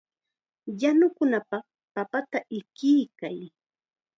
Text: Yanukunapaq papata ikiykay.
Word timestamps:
Yanukunapaq 0.81 1.65
papata 1.93 2.39
ikiykay. 2.59 3.39